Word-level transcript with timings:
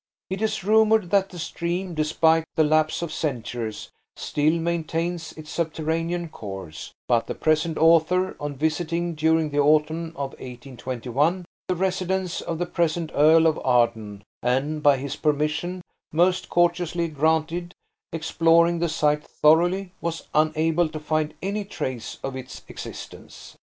It 0.31 0.41
is 0.41 0.63
rumoured 0.63 1.11
that 1.11 1.29
the 1.29 1.37
stream, 1.37 1.93
despite 1.93 2.45
the 2.55 2.63
lapse 2.63 3.03
of 3.03 3.13
centuries, 3.13 3.91
still 4.17 4.53
maintains 4.53 5.31
its 5.33 5.51
subterranean 5.51 6.27
course; 6.29 6.91
but 7.07 7.27
the 7.27 7.35
present 7.35 7.77
author, 7.77 8.35
on 8.39 8.55
visiting, 8.55 9.13
during 9.13 9.51
the 9.51 9.59
autumn 9.59 10.07
of 10.15 10.31
1821, 10.39 11.45
the 11.67 11.75
residence 11.75 12.41
of 12.41 12.57
the 12.57 12.65
present 12.65 13.11
Earl 13.13 13.45
of 13.45 13.59
Arden, 13.63 14.23
and 14.41 14.81
by 14.81 14.97
his 14.97 15.15
permission, 15.15 15.83
most 16.11 16.49
courteously 16.49 17.07
granted, 17.09 17.75
exploring 18.11 18.79
the 18.79 18.89
site 18.89 19.23
thoroughly, 19.23 19.91
was 20.01 20.23
unable 20.33 20.89
to 20.89 20.99
find 20.99 21.35
any 21.43 21.63
trace 21.63 22.17
of 22.23 22.35
its 22.35 22.63
existence. 22.67 23.55